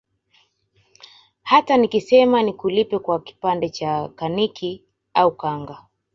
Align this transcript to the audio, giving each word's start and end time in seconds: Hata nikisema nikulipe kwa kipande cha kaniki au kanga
Hata 1.43 1.77
nikisema 1.77 2.43
nikulipe 2.43 2.99
kwa 2.99 3.19
kipande 3.21 3.69
cha 3.69 4.09
kaniki 4.15 4.83
au 5.13 5.31
kanga 5.35 5.85